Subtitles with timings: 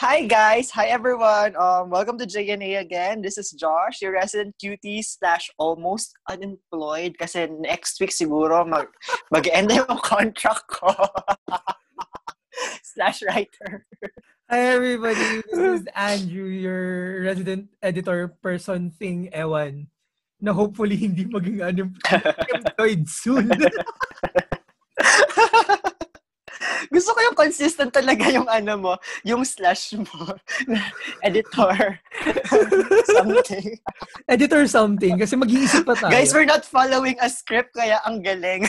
[0.00, 0.72] Hi guys!
[0.72, 1.52] Hi everyone!
[1.60, 3.20] Um, welcome to JNA again.
[3.20, 8.88] This is Josh, your resident cutie slash almost unemployed kasi next week siguro mag,
[9.28, 10.88] mag-end yung contract ko.
[12.96, 13.84] slash writer.
[14.48, 19.92] Hi everybody, this is Andrew, your resident editor person thing, Ewan,
[20.40, 23.52] na hopefully hindi maging unemployed soon.
[26.90, 30.34] Gusto ko yung consistent talaga yung ano mo, yung slash mo.
[31.26, 32.02] Editor.
[33.14, 33.78] something.
[34.26, 35.14] Editor something.
[35.14, 36.10] Kasi mag-iisip pa tayo.
[36.10, 38.66] Guys, we're not following a script, kaya ang galing.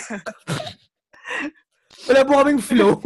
[2.07, 3.01] Wala po kaming flow.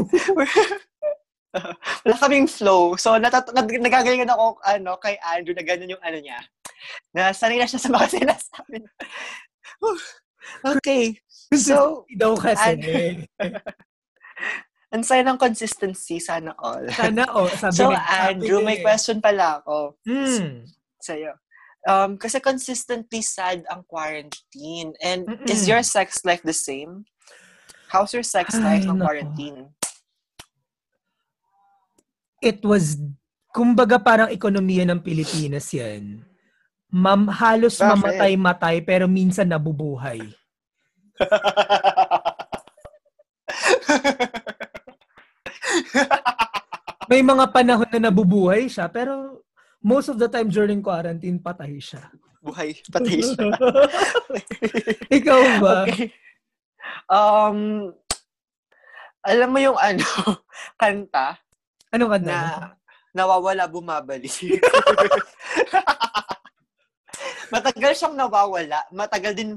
[2.04, 3.00] Wala kaming flow.
[3.00, 6.44] So, natat- nag- nagagalingan ako ano, kay Andrew na ganun yung ano niya.
[7.16, 8.84] Na sanay na siya sa mga sinasabi.
[10.76, 11.16] okay.
[11.56, 12.76] So, daw kasi.
[13.40, 13.64] An-
[14.96, 16.88] ang saya ng consistency, sana all.
[16.88, 17.52] Sana all.
[17.52, 20.64] Sabi so, ni- Andrew, sabi may ni- question pala ako Hmm.
[21.04, 21.36] sa'yo.
[21.86, 24.96] Um, kasi consistently sad ang quarantine.
[25.04, 25.46] And Mm-mm.
[25.46, 27.04] is your sex life the same?
[27.92, 29.06] How's your sex life Ay, ng nako.
[29.06, 29.60] quarantine?
[32.40, 32.96] It was,
[33.52, 36.24] kumbaga parang ekonomiya ng Pilipinas yan.
[36.90, 37.92] Mam, halos Bakit?
[37.92, 40.24] mamatay-matay pero minsan nabubuhay.
[47.12, 49.42] May mga panahon na nabubuhay siya pero
[49.82, 52.02] most of the time during quarantine patay siya.
[52.42, 53.46] Buhay, patay siya.
[55.22, 55.86] Ikaw ba?
[55.86, 56.10] okay.
[57.10, 57.90] Um,
[59.26, 60.06] alam mo yung ano,
[60.82, 61.38] kanta
[61.90, 62.42] Ano ka na na?
[63.16, 64.60] nawawala, bumabalik.
[67.54, 68.84] matagal siyang nawawala.
[68.92, 69.50] Matagal din,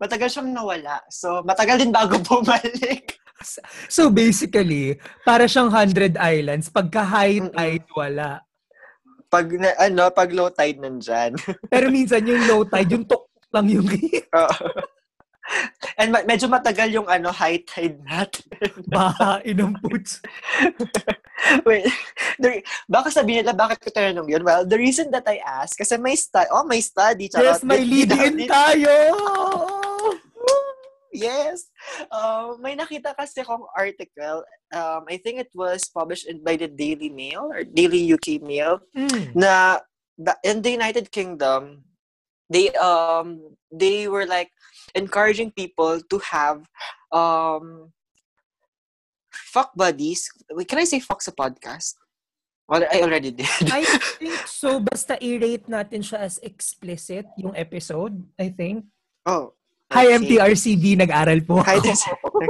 [0.00, 0.96] matagal siyang nawala.
[1.12, 3.21] So, matagal din bago bumalik.
[3.96, 6.68] So basically, para siyang 100 islands.
[6.70, 8.40] Pagka high tide, wala.
[9.32, 11.36] Pag, na, ano, pag low tide nandyan.
[11.72, 13.88] Pero minsan yung low tide, yung tok lang yung.
[15.98, 18.46] And ma- medyo matagal yung ano, high tide natin.
[18.88, 20.22] bahain ng puts.
[21.66, 21.84] Wait,
[22.38, 24.46] the, baka sabihin nila, bakit ko tinanong yun?
[24.46, 27.26] Well, the reason that I asked, kasi may study, oh, may study.
[27.26, 27.58] charot.
[27.58, 28.94] Yes, may lead-in di- tayo!
[31.16, 31.68] Yes.
[32.08, 34.42] Um, may nakita kasi akong article.
[34.72, 38.80] Um, I think it was published in, by the Daily Mail or Daily UK Mail
[38.96, 39.36] Mm.
[39.36, 39.80] na
[40.16, 41.84] the, in the United Kingdom,
[42.48, 44.48] they um they were like
[44.96, 46.64] encouraging people to have
[47.12, 47.92] um
[49.32, 50.28] fuck buddies.
[50.52, 51.96] Wait, can I say fuck sa podcast?
[52.68, 53.48] Well, I already did.
[53.68, 53.84] I
[54.20, 54.80] think so.
[54.80, 58.88] Basta i-rate natin siya as explicit, yung episode, I think.
[59.28, 59.52] oh.
[59.92, 60.16] Hi.
[60.16, 62.40] MTRCB, nag-aral po Hi, ako.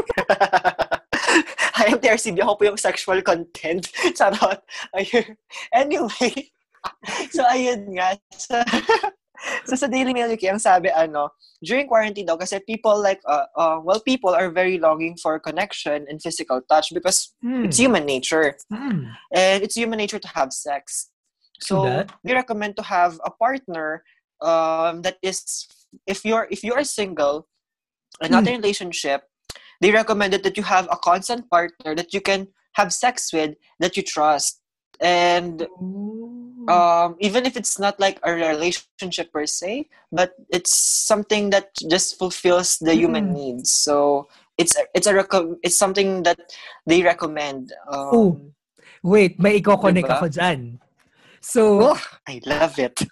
[1.75, 2.39] Hi, MTRCB.
[2.39, 3.91] Ako po yung sexual content.
[4.19, 4.63] Charot.
[4.95, 5.35] Ayun.
[5.75, 6.33] Anyway.
[7.31, 8.19] So, ayun nga.
[8.35, 8.59] So,
[9.71, 11.31] so, sa Daily Mail UK, ang sabi, ano,
[11.63, 16.03] during quarantine daw, kasi people like, uh, uh, well, people are very longing for connection
[16.11, 17.71] and physical touch because Hmm.
[17.71, 18.59] it's human nature.
[18.67, 19.15] Hmm.
[19.31, 21.15] And it's human nature to have sex.
[21.63, 24.03] So, we recommend to have a partner
[24.43, 25.71] um, that is,
[26.07, 27.49] if you're if you're single
[28.21, 29.25] and not in a relationship,
[29.81, 33.97] they recommended that you have a constant partner that you can have sex with that
[33.97, 34.61] you trust.
[35.01, 35.67] And
[36.69, 42.19] um, even if it's not like a relationship per se, but it's something that just
[42.19, 43.35] fulfills the human Mm.
[43.35, 43.73] needs.
[43.73, 46.39] So it's a, it's a reco- it's something that
[46.87, 47.73] they recommend.
[47.91, 48.41] Um, Oh.
[49.03, 50.15] Wait, may i-connect Diba?
[50.15, 50.79] ako dyan.
[51.43, 53.03] So, oh, I love it.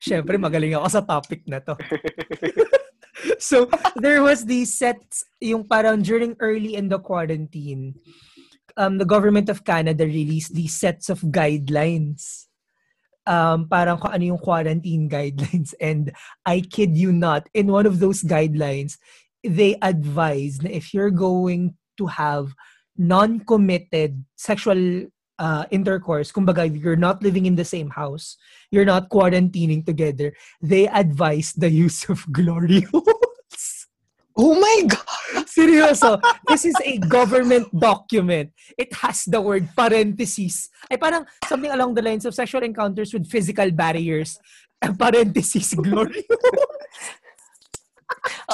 [0.00, 1.74] Syempre magaling ako sa topic na to.
[3.38, 7.94] so, there was these sets, yung parang during early in the quarantine,
[8.76, 12.46] um, the government of Canada released these sets of guidelines.
[13.24, 15.72] Um, parang kung ano yung quarantine guidelines.
[15.80, 16.12] And
[16.44, 18.98] I kid you not, in one of those guidelines,
[19.42, 22.52] they advise na if you're going to have
[22.96, 25.06] non-committed sexual
[25.38, 28.36] uh, intercourse, kumbaga you're not living in the same house,
[28.70, 33.86] you're not quarantining together, they advise the use of glory holes.
[34.36, 35.46] Oh my god!
[35.46, 36.18] Seryoso.
[36.48, 38.50] This is a government document.
[38.76, 40.74] It has the word parentheses.
[40.90, 44.42] Ay parang something along the lines of sexual encounters with physical barriers.
[44.82, 46.66] Parentheses, glory hole.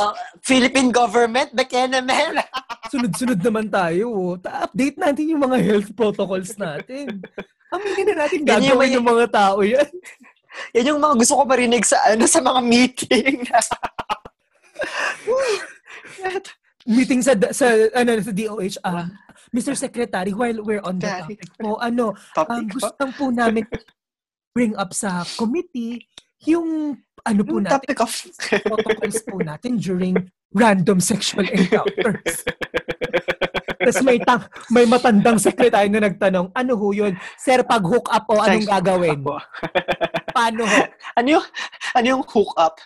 [0.01, 2.41] Uh, Philippine government, Bekena man.
[2.93, 4.09] Sunod-sunod naman tayo.
[4.09, 4.33] oh.
[4.35, 7.21] Ta-update natin yung mga health protocols natin.
[7.71, 9.91] Aminin na natin yung gagawin may- ng mga tao yan.
[10.75, 13.47] Yan yung mga gusto ko marinig sa ano sa mga meeting.
[16.91, 18.77] Meeting sa sa ano sa DOH.
[18.83, 19.07] Ah,
[19.55, 19.79] Mr.
[19.79, 22.75] Secretary, while we're on the topic po, ano, um, Topic po.
[22.75, 23.63] gusto po namin
[24.51, 26.03] bring up sa committee
[26.43, 28.13] yung ano po natin, topic of...
[28.69, 30.17] protocols po natin during
[30.55, 32.45] random sexual encounters.
[33.81, 37.17] Tapos may, tang, may matandang sekretary na nagtanong, ano ho yun?
[37.41, 39.25] Sir, pag hook up po, anong gagawin?
[40.37, 40.79] Paano ho?
[41.17, 41.47] ano yung,
[41.97, 42.77] ano yung hook up?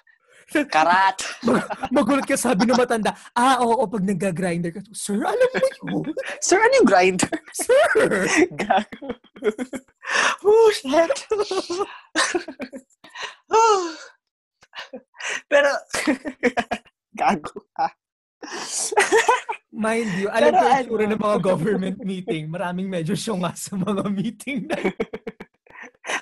[0.71, 1.19] Karat.
[1.43, 6.15] Mag- magulat ka sabi ng matanda, ah, oo, pag nag-grinder ka, Sir, alam mo yun?
[6.39, 7.33] Sir, ano yung grinder?
[7.51, 8.31] Sir!
[8.55, 9.19] Gago.
[10.47, 11.19] oh, shit.
[13.51, 13.91] Oh.
[15.53, 15.71] Pero,
[17.21, 17.87] gago ka.
[19.73, 22.43] Mind you, alam Pero ko yung ano- tsura ng mga government meeting.
[22.53, 24.77] Maraming medyo syunga sa mga meeting na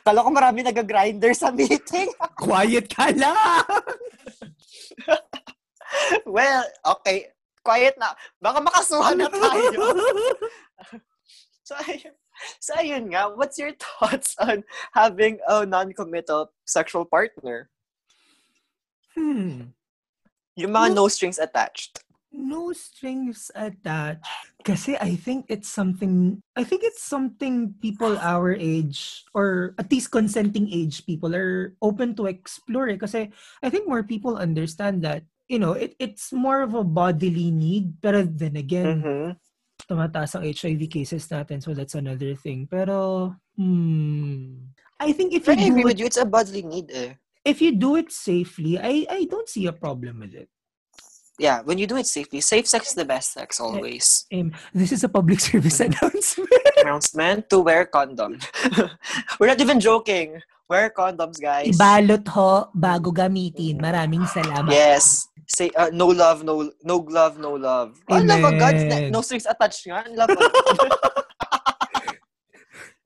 [0.07, 2.11] Kala ko marami nag-grinder sa meeting.
[2.39, 3.67] quiet ka lang!
[6.27, 7.31] well, okay.
[7.63, 8.15] Quiet na.
[8.43, 9.71] Baka makasuhan na tayo.
[11.63, 12.15] So, ayun,
[12.59, 13.31] so, ayun nga.
[13.33, 17.71] What's your thoughts on having a non-committal sexual partner?
[19.15, 19.73] Hmm.
[20.57, 21.05] Yung mga No.
[21.05, 22.05] no strings attached.
[22.33, 24.25] no strings attached.
[24.65, 30.09] Kasi I think it's something, I think it's something people our age, or at least
[30.09, 32.97] consenting age people are open to explore eh.
[32.97, 33.29] Kasi
[33.61, 38.01] I think more people understand that, you know, it, it's more of a bodily need.
[38.01, 39.29] Pero then again, Mm-hmm.
[39.93, 42.65] tumataas ang HIV cases natin, so that's another thing.
[42.65, 43.29] Pero,
[43.61, 46.07] hmm, I think if you I agree it, with you.
[46.09, 47.19] It's a bodily need eh.
[47.45, 50.49] If you do it safely, I I don't see a problem with it.
[51.41, 54.27] Yeah, when you do it safely, safe sex is the best sex always.
[54.31, 56.53] Um, this is a public service announcement.
[56.79, 58.39] Announcement to wear condom.
[59.41, 60.39] We're not even joking.
[60.69, 61.75] Wear condoms, guys.
[61.77, 63.81] Ibalot ho bago gamitin.
[63.81, 64.71] Maraming salamat.
[64.71, 65.27] Yes.
[65.49, 67.99] Say uh, no love, no no glove, no love.
[68.09, 68.77] Oh, love agad.
[68.89, 69.13] Amen.
[69.13, 70.07] No strings attached nga.
[70.15, 70.53] Love agad.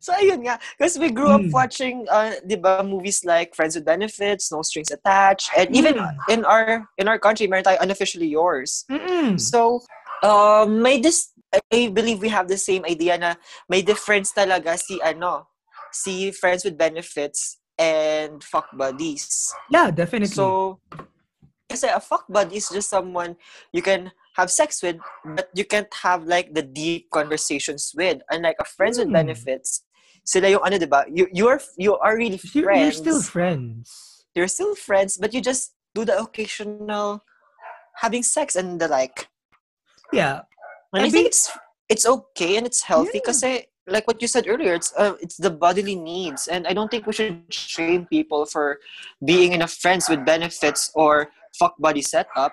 [0.06, 0.62] So, ayun nga.
[0.79, 1.50] Because we grew up Mm.
[1.50, 5.50] watching, uh, di ba, movies like Friends with Benefits, No Strings Attached.
[5.58, 6.14] And even Mm.
[6.31, 8.87] in our in our country, meron tayo unofficially yours.
[8.87, 9.35] Mm-mm.
[9.35, 9.82] So,
[10.23, 11.35] um, may this,
[11.75, 13.35] I believe we have the same idea na
[13.67, 15.50] may difference talaga si ano,
[15.91, 19.50] si friends with benefits and fuck buddies.
[19.75, 20.31] Yeah, definitely.
[20.31, 20.79] So,
[21.67, 23.35] kasi a fuck buddy is just someone
[23.75, 28.20] you can have sex with, but you can't have like the deep conversations with.
[28.31, 29.19] Unlike a friends with Hmm.
[29.19, 29.82] benefits,
[30.26, 31.06] sila yung ano, diba?
[31.08, 32.82] You, you're, you are really you're, friends.
[32.82, 34.26] you're still friends.
[34.34, 37.25] You're still friends, but you just do the occasional
[37.96, 39.28] having sex and the like.
[40.12, 40.43] Yeah.
[40.93, 41.50] And I I think it's
[41.88, 43.20] it's okay and it's healthy Yeah.
[43.87, 47.06] like what you said earlier, it's uh, it's the bodily needs, and I don't think
[47.06, 48.79] we should shame people for
[49.25, 52.52] being in a friends with benefits or fuck buddy setup.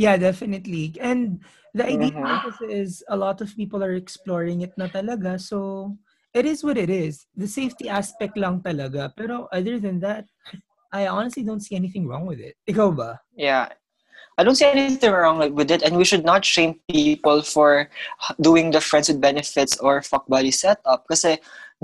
[0.00, 0.96] Yeah, definitely.
[0.96, 1.44] And
[1.76, 2.40] the idea Mhm.
[2.40, 5.36] kasi is a lot of people are exploring it na talaga.
[5.36, 5.92] So,
[6.32, 7.28] it is what it is.
[7.36, 9.12] The safety aspect lang talaga.
[9.12, 10.24] Pero other than that,
[10.88, 12.56] I honestly don't see anything wrong with it.
[12.64, 13.20] Ikaw ba?
[13.36, 13.68] Yeah.
[14.40, 17.92] I don't see anything wrong with it, and we should not shame people for
[18.40, 21.28] doing the friends with benefits or fuck buddy setup because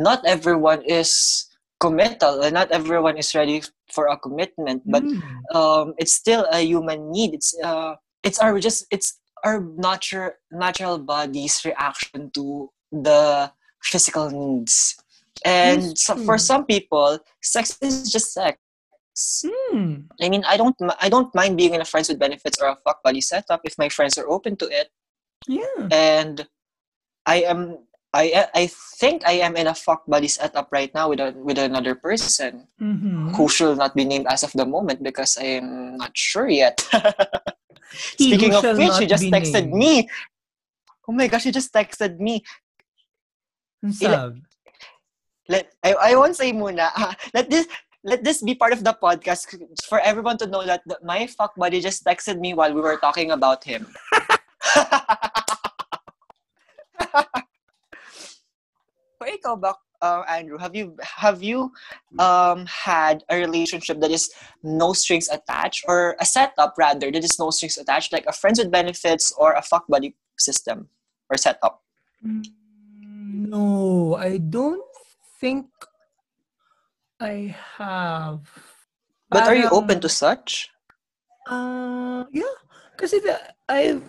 [0.00, 1.44] not everyone is
[1.84, 3.60] committal and not everyone is ready
[3.92, 4.88] for a commitment.
[4.88, 5.44] But Hmm.
[5.52, 7.36] um, it's still a human need.
[7.36, 13.50] It's uh, it's our just it's our natural natural body's reaction to the
[13.82, 14.96] physical needs.
[15.44, 18.58] And so, for some people, sex is just sex.
[19.44, 20.08] Hmm.
[20.20, 22.76] I mean, I don't I don't mind being in a friends with benefits or a
[22.84, 24.88] fuck buddy setup if my friends are open to it.
[25.46, 25.88] Yeah.
[25.92, 26.46] And
[27.24, 27.78] I am
[28.12, 28.64] I I
[29.00, 32.68] think I am in a fuck buddy setup right now with a, with another person
[32.80, 33.36] Mhm.
[33.36, 36.80] who should not be named as of the moment because I am not sure yet.
[37.92, 39.74] Speaking of which, not he just texted named.
[39.74, 40.08] me.
[41.08, 42.42] Oh my gosh, he just texted me.
[43.90, 44.40] Sab.
[45.48, 46.90] Let I, I won't say muna.
[46.90, 47.66] ah, let this
[48.02, 49.54] let this be part of the podcast
[49.86, 52.98] for everyone to know that the, my fuck buddy just texted me while we were
[52.98, 53.86] talking about him.
[59.16, 59.72] Pero ikaw ba,
[60.02, 61.72] uh, Andrew, have you have you
[62.18, 64.30] um had a relationship that is
[64.62, 68.58] no strings attached or a setup rather that is no strings attached, like a friends
[68.58, 70.88] with benefits or a fuck buddy system
[71.30, 71.82] or setup?
[72.22, 74.82] No, I don't
[75.40, 75.66] think
[77.20, 78.44] I have.
[79.30, 80.70] But are you open to such?
[81.48, 82.56] Uh, yeah.
[82.96, 83.38] Kasi the,
[83.68, 84.02] I've,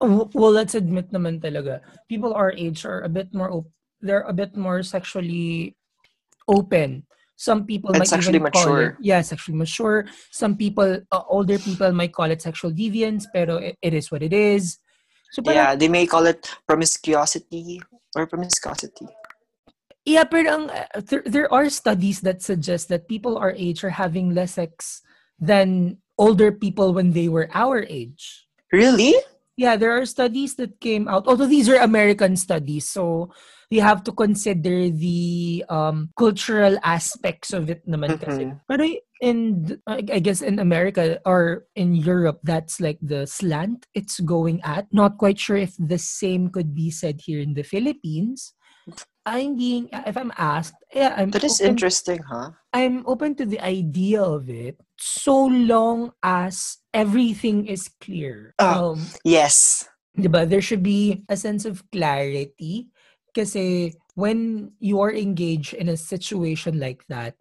[0.00, 3.70] well, let's admit naman talaga, people our age are a bit more, op-
[4.02, 5.76] they're a bit more sexually
[6.48, 7.06] open.
[7.36, 8.86] Some people might sexually even call mature.
[8.90, 10.06] it, yeah, sexually mature.
[10.30, 14.22] Some people, uh, older people might call it sexual deviance, pero it, it is what
[14.22, 14.78] it is.
[15.32, 17.82] So parang, Yeah, they may call it promiscuity
[18.14, 19.08] or promiscuity.
[20.04, 24.34] Yeah, pero uh, there, there are studies that suggest that people our age are having
[24.34, 25.02] less sex
[25.38, 28.46] than older people when they were our age.
[28.72, 29.14] Really?
[29.56, 31.26] Yeah, there are studies that came out.
[31.26, 33.30] Although these are American studies, so
[33.72, 38.52] you have to consider the um, cultural aspects of it naman kasi.
[38.52, 38.60] Mhm.
[38.68, 38.84] Pero
[39.24, 39.36] in,
[39.88, 44.92] I I guess in America or in Europe, that's like the slant it's going at.
[44.92, 48.52] Not quite sure if the same could be said here in the Philippines.
[49.24, 52.52] I'm being, if I'm asked, yeah, I'm That is open interesting, huh?
[52.74, 58.52] I'm open to the idea of it so long as everything is clear.
[58.60, 58.98] Oh.
[58.98, 59.86] Um, Yes.
[60.18, 60.44] diba?
[60.44, 62.92] There should be a sense of clarity
[63.34, 67.34] kasi when you are engaged in a situation like that,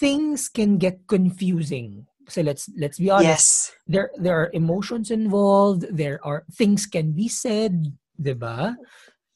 [0.00, 2.06] things can get confusing.
[2.28, 3.72] So let's let's be honest.
[3.72, 3.72] Yes.
[3.84, 5.84] There there are emotions involved.
[5.92, 8.76] There are things can be said, diba?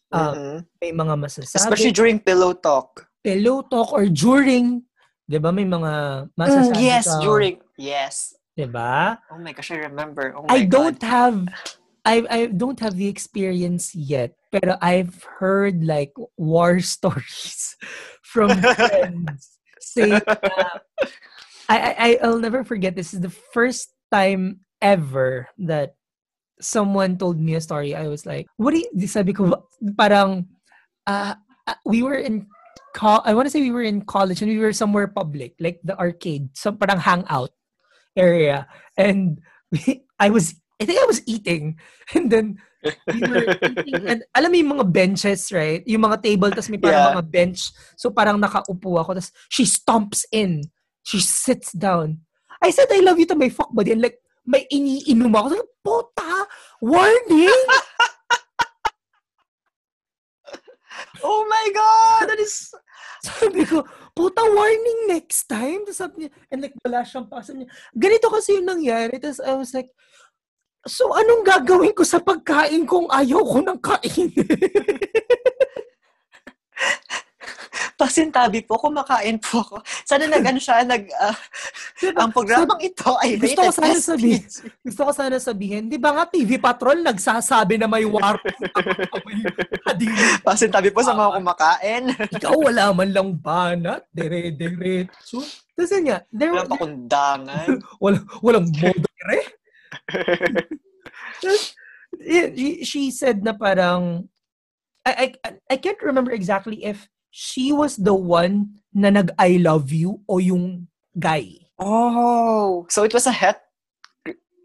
[0.08, 0.56] Um, Mhm.
[0.80, 1.60] may mga masasabi.
[1.60, 3.04] Especially during pillow talk.
[3.20, 4.88] pillow talk or during,
[5.28, 7.60] ba may mga Mm, yes, ka, during.
[7.76, 8.32] Yes.
[8.72, 9.20] ba?
[9.30, 10.32] Oh my gosh, I remember.
[10.32, 11.44] Oh my I don't have
[12.08, 17.76] I I don't have the experience yet, but I've heard like war stories
[18.24, 20.24] from friends saying
[21.68, 25.98] I, I I'll never forget this is the first time ever that
[26.60, 27.94] someone told me a story.
[27.94, 29.64] I was like, what do you, sabi ko,
[29.96, 30.46] parang,
[31.06, 31.34] uh,
[31.84, 32.46] we were in,
[32.94, 35.80] co- I want to say we were in college and we were somewhere public, like
[35.84, 37.50] the arcade, some parang hangout
[38.16, 38.66] area.
[38.96, 39.40] And
[39.72, 41.78] we, I was, I think I was eating.
[42.14, 42.46] And then,
[43.10, 45.82] we were eating, and alam mo yung mga benches, right?
[45.82, 47.14] Yung mga table, tas may parang Yeah.
[47.18, 47.74] mga bench.
[47.98, 50.62] So parang nakaupo ako, tas she stomps in.
[51.02, 52.22] She sits down.
[52.62, 53.98] I said, I love you to my fuck buddy.
[53.98, 55.46] And like, may iniinom ako.
[55.58, 56.32] Sabi Puta!
[56.82, 57.62] Warning!
[61.22, 62.30] Oh my God!
[62.30, 62.70] That is...
[63.26, 63.82] Sabi ko,
[64.14, 65.82] puta, warning next time.
[65.82, 67.42] Tapos sabi niya, and like, wala siyang pa.
[67.42, 69.18] Sabi niya, ganito kasi yung nangyari.
[69.18, 69.90] Tapos I was like,
[70.86, 74.28] so anong gagawin ko sa pagkain kung ayaw ko ng kain?
[77.98, 79.82] Pasintabi po, kumakain po ako.
[80.06, 81.34] Sana nag, ano siya, nag, ah,
[81.98, 82.22] Diba?
[82.22, 84.42] ang programang ito ay Gusto ko sana sabihin,
[84.86, 88.38] gusto ko sana sabihin, di ba nga TV Patrol nagsasabi na may war?
[90.46, 92.02] Pasintabi po sa mga kumakain.
[92.38, 95.42] Ikaw wala man lang banat, dire-diretso.
[95.74, 97.66] Tapos yun nga, there, Walang pakundangan.
[97.98, 99.57] walang, walang modere.
[102.18, 104.28] She, she said na parang
[105.06, 109.92] I, I I can't remember exactly if she was the one na nag I love
[109.92, 110.88] you o yung
[111.18, 111.68] guy.
[111.78, 113.62] Oh, so it was a het?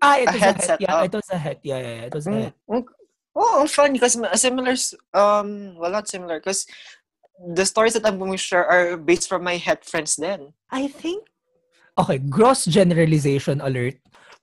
[0.02, 0.72] Ah, it A was a head het.
[0.82, 1.06] Yeah, setup.
[1.06, 1.60] it was a het.
[1.64, 2.06] Yeah, yeah, yeah.
[2.10, 2.56] It was a Mm, het.
[2.68, 2.84] mm.
[3.34, 4.76] Oh, ang funny because similar,
[5.18, 6.66] um, well, not similar because
[7.42, 10.54] the stories that I'm going to share are based from my het friends then.
[10.70, 11.30] I think
[11.98, 13.98] okay, gross generalization alert.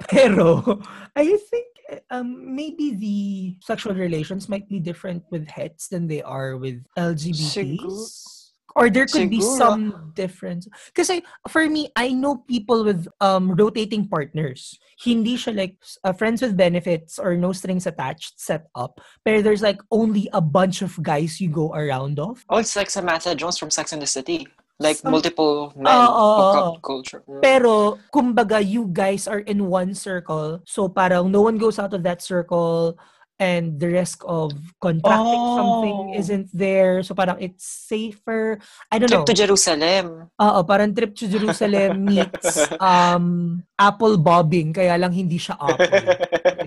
[0.09, 0.81] Pero
[1.17, 1.67] I think
[2.11, 7.83] um maybe the sexual relations might be different with hets than they are with LGBTs.
[7.83, 8.37] Siguro.
[8.77, 10.71] Or there could be some difference.
[10.95, 14.79] Kasi for me, I know people with um rotating partners.
[14.95, 19.01] Hindi siya like uh, friends with benefits or no strings attached set up.
[19.27, 22.47] Pero there's like only a bunch of guys you go around of.
[22.47, 24.47] Oh, it's like Samantha Jones from Sex and the City.
[24.81, 26.81] Like Some- multiple men hookup oo.
[26.81, 27.21] culture.
[27.29, 27.45] Mm.
[27.45, 30.65] Pero, kumbaga, you guys are in one circle.
[30.65, 32.97] So, parang no one goes out of that circle
[33.41, 36.19] and the risk of contracting something Oh.
[36.21, 37.01] isn't there.
[37.01, 38.61] So, parang it's safer.
[38.93, 39.29] I don't Trip know.
[39.29, 40.29] to Jerusalem.
[40.37, 44.77] Oo, parang trip to Jerusalem meets um, apple bobbing.
[44.77, 45.89] Kaya lang hindi siya apple.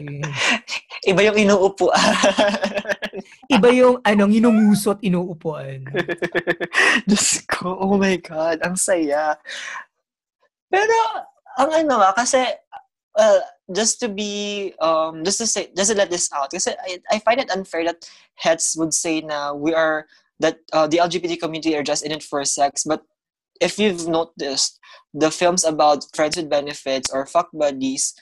[0.01, 0.25] Eh,
[1.13, 2.00] Iba yung inuupuan.
[3.46, 5.84] Iba yung anong inungusot, inuupuan.
[7.08, 9.38] Diyos ko, oh my God, ang saya.
[10.72, 10.96] Pero,
[11.53, 12.39] ang ano nga, kasi,
[13.15, 13.41] well,
[13.75, 17.20] just to be, um, just to say, just to let this out, kasi I, I
[17.20, 20.08] find it unfair that heads would say now we are
[20.39, 22.84] that uh, the LGBT community are just in it for sex.
[22.84, 23.03] But
[23.62, 24.79] if you've noticed,
[25.13, 28.13] the films about friends with benefits or fuck buddies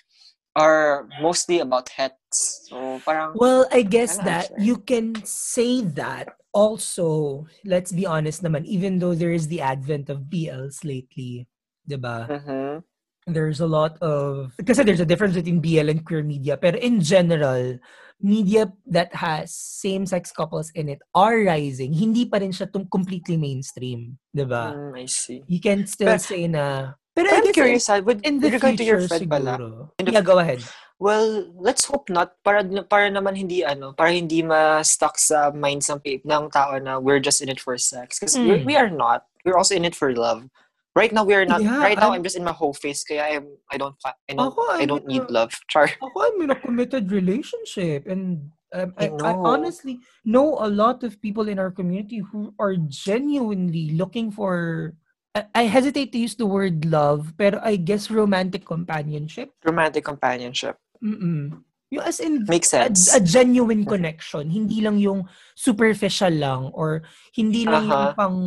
[0.56, 7.48] are mostly about heads So parang Well, I guess that you can say that also,
[7.64, 11.48] let's be honest naman, even though there is the advent of BLs lately,
[11.88, 12.28] diba?
[12.28, 12.84] Mhm.
[13.28, 17.02] There's a lot of, kasi there's a difference between BL and queer media, pero in
[17.02, 17.78] general,
[18.22, 21.94] media that has same-sex couples in it are rising.
[21.94, 24.74] Hindi pa rin siya tum- completely mainstream, diba?
[24.74, 25.42] Mm, I see.
[25.46, 28.52] You can still But- say na, pero But I'm curious, ah, with, in, in with
[28.52, 29.58] the regard to your friend pala.
[30.00, 30.64] In the Yeah, go ahead.
[31.02, 35.98] Well, let's hope not para para naman hindi ano, para hindi ma-stuck sa minds ng
[36.02, 38.66] ng tao na we're just in it for sex because Mm.
[38.70, 39.26] we are not.
[39.46, 40.46] We're also in it for love.
[40.96, 41.64] Right now we are not.
[41.64, 44.12] Yeah, right now I'm- I'm just in my whole face kaya I'm I don't I
[44.36, 45.52] don't Ako, I don't need a- love.
[45.72, 45.88] Char.
[46.04, 51.04] Ako, I'm in a committed relationship and um, I I, I honestly know a lot
[51.08, 54.92] of people in our community who are genuinely looking for
[55.32, 59.56] I, I hesitate to use the word love, but I guess romantic companionship.
[59.64, 60.76] Romantic companionship.
[61.00, 61.64] Mm-mm.
[61.92, 63.12] Yung as in Makes a, sense.
[63.12, 67.04] a genuine connection, hindi lang yung superficial lang or
[67.36, 68.16] hindi lang yung Uh-huh.
[68.16, 68.38] pang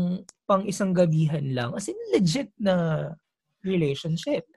[0.49, 1.77] pang isang gabihan lang.
[1.77, 3.13] As in legit na
[3.61, 4.49] relationship.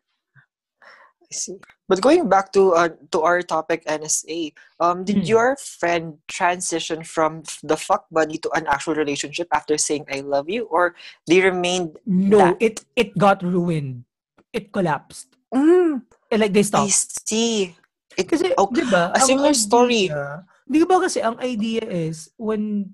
[1.28, 1.60] I see.
[1.92, 5.28] But going back to uh, to our topic NSA, um, did Hmm.
[5.28, 10.48] your friend transition from the fuck buddy to an actual relationship after saying I love
[10.48, 10.96] you, or
[11.28, 12.00] they remained?
[12.08, 14.08] No, That- it it got ruined.
[14.56, 15.36] It collapsed.
[15.52, 17.28] Mm, Eh, Like they I stopped.
[17.28, 17.76] see.
[18.18, 19.14] Kasi, di ba?
[19.14, 20.10] a similar story.
[20.10, 22.92] idea- Di ba kasi ang idea is when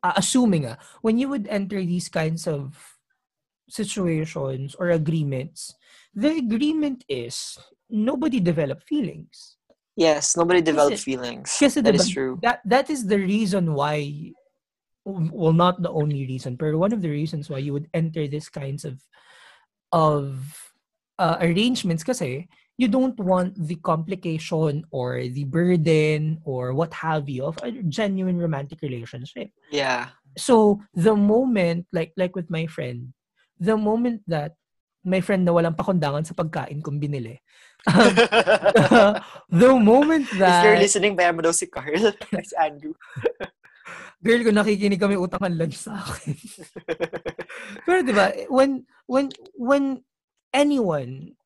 [0.00, 2.72] ah, assuming ah, when you would enter these kinds of
[3.68, 5.74] situations or agreements,
[6.14, 7.58] the agreement is
[7.90, 9.56] nobody develop feelings.
[9.98, 11.50] Yes, nobody develop Kasi- feelings.
[11.58, 12.38] Kasi That diba, is true.
[12.40, 14.32] That that is the reason why
[15.04, 18.48] well not the only reason, but one of the reasons why you would enter these
[18.48, 19.02] kinds of
[19.92, 20.38] of
[21.18, 22.46] uh, arrangements kasi
[22.78, 28.38] you don't want the complication or the burden or what have you of a genuine
[28.38, 29.50] romantic relationship.
[29.74, 30.14] Yeah.
[30.38, 33.12] So the moment like like with my friend,
[33.58, 34.54] the moment that
[35.02, 37.42] my friend na walang pakundangan sa pagkain kung binili.
[37.90, 38.14] um,
[39.50, 42.14] the moment if that you're listening, bayar mo daw si Carl.
[42.46, 42.94] si Andrew.
[44.18, 46.34] girl ko nakikinig kami utangan lunch sa akin.
[47.86, 50.02] Pero 'di ba, when when when
[50.50, 51.37] anyone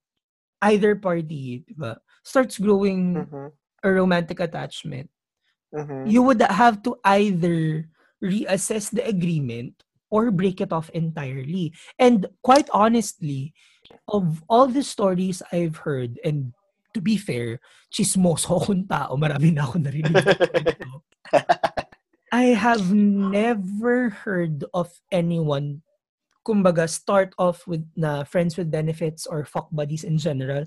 [0.62, 3.50] either party, 'di ba, starts growing Mhm,
[3.82, 5.10] a romantic attachment,
[5.74, 6.06] mhm.
[6.06, 7.88] you would have to either
[8.22, 11.74] reassess the agreement or break it off entirely.
[11.98, 13.54] And quite honestly,
[14.06, 16.52] of all the stories I've heard, and
[16.94, 17.58] to be fair,
[17.90, 20.20] chismoso akong tao, marami na ako narinig.
[22.32, 25.82] I have never heard of anyone,
[26.46, 30.66] kumbaga, start off with na friends with benefits or fuck buddies in general,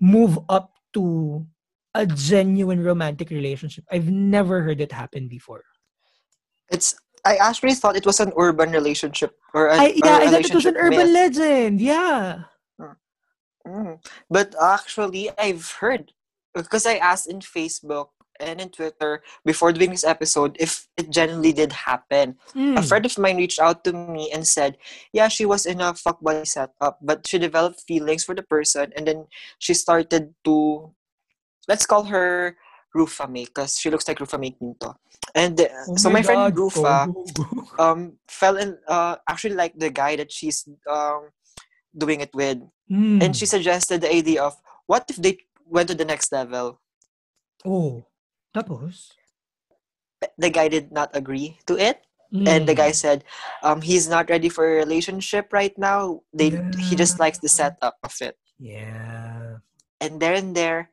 [0.00, 1.46] move up to
[1.94, 3.84] a genuine romantic relationship.
[3.90, 5.64] I've never heard it happen before.
[6.70, 6.94] It's.
[7.24, 10.30] I actually thought it was an urban relationship or a, I, or yeah, a I
[10.30, 11.34] thought it was an urban myth.
[11.36, 11.80] legend.
[11.80, 12.44] Yeah.
[13.66, 13.98] Mm.
[14.30, 16.12] But actually, I've heard
[16.54, 21.52] because I asked in Facebook and in Twitter before doing this episode if it genuinely
[21.52, 22.36] did happen.
[22.54, 22.88] A Mm.
[22.88, 24.76] friend of mine reached out to me and said,
[25.12, 28.92] "Yeah, she was in a fuck buddy setup, but she developed feelings for the person,
[28.96, 29.26] and then
[29.58, 30.90] she started to,
[31.68, 32.56] let's call her
[32.94, 34.96] Rufa Rufame, because she looks like Rufa Mae Quinto.
[35.34, 37.24] And uh, Oh so my friend Rufa go.
[37.82, 41.28] um fell in uh actually like the guy that she's um
[41.96, 43.18] doing it with, Mm.
[43.20, 44.54] and she suggested the idea of
[44.86, 46.78] what if they went to the next level.
[47.66, 48.06] Oh.
[48.56, 49.12] Tapos?
[50.38, 52.02] The guy did not agree to it.
[52.36, 53.00] and the guy Mm.
[53.00, 53.18] said
[53.62, 57.96] um, he's not ready for a relationship right now they he just likes the setup
[58.02, 59.62] of it Yeah.
[60.02, 60.90] and there and there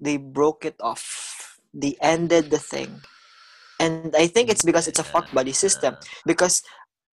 [0.00, 3.02] they broke it off they ended the thing
[3.82, 6.62] and i think it's because it's a fuck buddy system because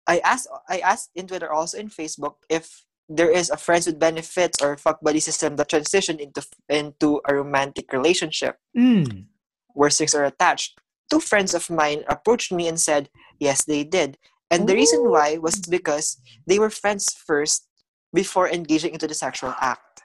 [0.06, 3.98] i asked i asked in twitter also in facebook if there is a friends with
[3.98, 9.32] benefits or fuck buddy system that transitioned into into a romantic relationship Mm.
[9.80, 10.76] Where strings are attached.
[11.08, 13.08] Two friends of mine approached me and said,
[13.39, 14.20] yes, they did.
[14.52, 17.63] And the reason why was because they were friends first
[18.12, 20.04] before engaging into the sexual act.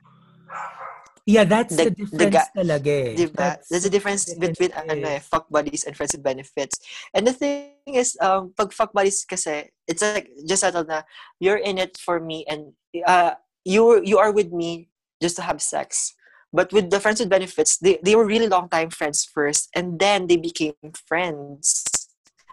[1.27, 3.17] Yeah, that's The- the, the difference ga- talaga eh.
[3.17, 3.35] Diba?
[3.35, 6.77] That's There's a difference between difference ano, eh, fuck buddies and friends with benefits.
[7.17, 11.03] And the thing is, um, pag fuck buddies kasi, it's like, just settled na,
[11.41, 12.77] you're in it for me and
[13.09, 14.93] uh, you, you are with me
[15.25, 16.13] just to have sex.
[16.55, 19.99] But with the friends with benefits, they, they were really long time friends first, and
[19.99, 20.79] then they became
[21.11, 21.83] friends.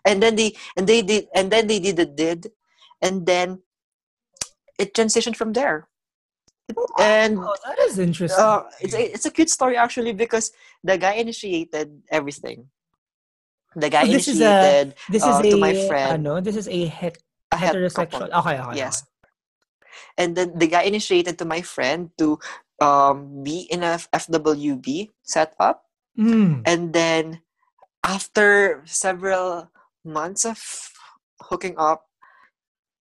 [0.01, 2.49] and then they and they did and then they did the did
[3.05, 3.61] and then
[4.81, 5.85] it transitioned from there
[6.97, 8.33] and Oh, that is interesting.
[8.41, 10.49] uh, it's a, it's a cute story actually because
[10.81, 12.65] the guy initiated everything
[13.77, 16.41] the guy So this is a- initiated this uh, is to a my friend ano,
[16.41, 17.21] this is a het-
[17.53, 18.09] a het- heterosexual.
[18.09, 18.33] couple.
[18.41, 18.77] Okay, okay.
[18.81, 19.05] yes
[20.17, 22.39] and then the guy initiated to my friend to
[22.81, 25.85] um, be in a fwb setup.
[26.19, 26.61] Mm.
[26.67, 27.39] and then
[28.03, 29.71] after several
[30.03, 30.59] months of
[31.47, 32.09] hooking up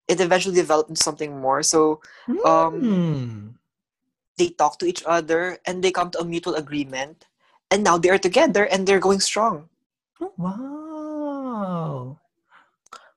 [0.06, 1.98] it eventually developed into something more so
[2.46, 3.54] Um, Mm.
[4.38, 7.26] they talk to each other and they come to a mutual agreement
[7.70, 9.68] and now they're together and they're going strong
[10.22, 10.89] Oh, wow.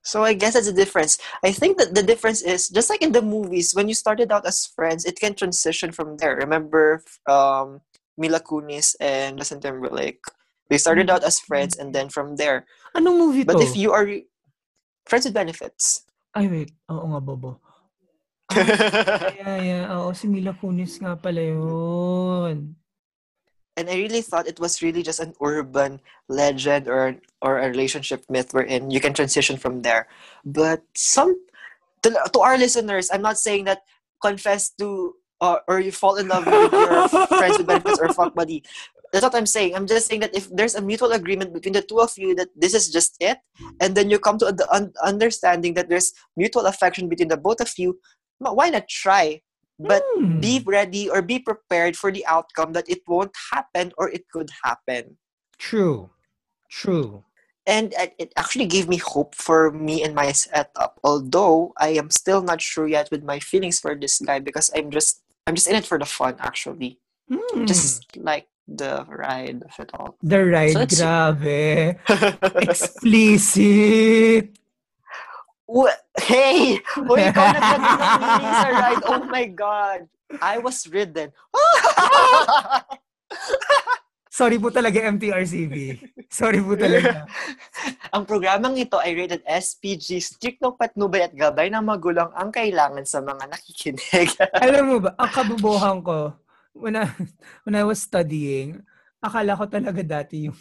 [0.04, 3.12] So i guess that's the difference i think that the difference is just like in
[3.12, 7.80] the movies when you started out as friends it can transition from there remember um
[8.20, 10.20] mila kunis and justin timberlake
[10.68, 12.64] they started out as friends and then from there
[12.94, 13.64] Anong movie but to?
[13.64, 14.06] if you are
[15.08, 16.74] friends with benefits Ay, wait.
[16.90, 17.62] Oo nga, Bobo.
[18.58, 19.82] Yeah, yeah, yeah.
[19.94, 22.74] Oo, si Mila Kunis nga pala yun.
[23.76, 28.24] And I really thought it was really just an urban legend or or a relationship
[28.28, 30.06] myth wherein you can transition from there.
[30.44, 31.34] But some
[32.02, 33.82] to, to our listeners, I'm not saying that
[34.22, 37.08] confess to or or you fall in love with your
[37.38, 38.62] friends with benefits or fuck buddy.
[39.12, 39.74] That's what I'm saying.
[39.74, 42.48] I'm just saying that if there's a mutual agreement between the two of you that
[42.56, 43.38] this is just it,
[43.80, 47.60] and then you come to the un- understanding that there's mutual affection between the both
[47.60, 48.00] of you,
[48.38, 49.40] why not try?
[49.78, 50.38] But Hmm.
[50.40, 54.50] be ready or be prepared for the outcome that it won't happen or it could
[54.62, 55.18] happen.
[55.58, 56.10] True.
[56.70, 57.24] True.
[57.66, 61.00] And it actually gave me hope for me and my setup.
[61.02, 64.90] Although I am still not sure yet with my feelings for this guy because I'm
[64.90, 67.00] just I'm just in it for the fun actually.
[67.32, 67.64] Hmm.
[67.64, 70.16] Just like the ride of it all.
[70.22, 71.98] The ride, So grabe.
[72.68, 74.50] Explicit.
[75.64, 75.96] What?
[76.20, 76.76] Hey!
[77.08, 79.04] Uy, ikaw nagdating ng meaning sa ride.
[79.08, 80.00] Oh my God.
[80.40, 81.32] I was ridden.
[84.34, 85.74] Sorry po talaga, MTRCB.
[86.26, 87.22] Sorry po talaga.
[88.14, 93.22] ang programang ito ay rated SPG, striktong patnubay at gabay ng magulang ang kailangan sa
[93.22, 94.34] mga nakikinig.
[94.58, 96.34] Alam mo ba, ang kabubuhan ko,
[96.74, 97.06] when I,
[97.62, 98.82] when I was studying,
[99.22, 100.58] akala ko talaga dati yung,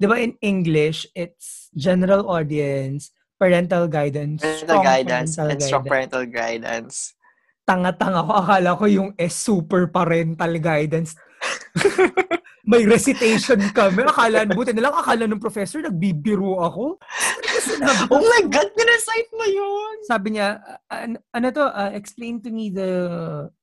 [0.00, 5.82] di ba in English, it's general audience, parental guidance, parental strong guidance parental and strong
[5.82, 5.88] guidance.
[5.88, 6.94] parental guidance.
[7.64, 11.16] Tanga-tanga ko, akala ko yung S super parental guidance.
[12.70, 14.04] May recitation kami.
[14.04, 16.84] Akala, buti na lang akala ng professor, nagbibiro ako.
[18.12, 18.68] Oh my God!
[18.76, 20.04] Pinasite mo yun!
[20.04, 22.90] sabi niya, "Ah, an- ano to, ah, explain to me the,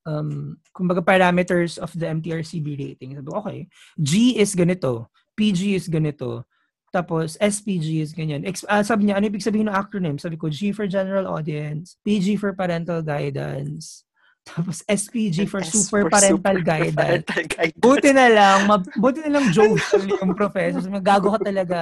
[0.10, 3.14] um, kumbaga parameters of the MTRCB rating.
[3.14, 3.60] Sabi ko, okay,
[4.00, 6.46] G is ganito, PG is ganito,
[6.88, 8.48] tapos SPG is ganyan.
[8.48, 10.16] Ex- ah, sabi niya, ano ibig sabihin ng acronym?
[10.16, 14.08] Sabi ko, G for general audience, PG for parental guidance,
[14.48, 16.96] tapos SPG for S super for parental super guidance.
[16.96, 17.84] parental guidance.
[17.84, 20.80] Buti na lang, mab- buti na lang jovial yung professor.
[20.80, 21.80] Sabi niya, gago ka talaga.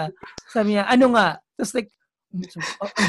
[0.50, 1.38] Sabi niya, ano nga?
[1.54, 1.90] Tapos like,
[2.84, 3.08] oh, oh.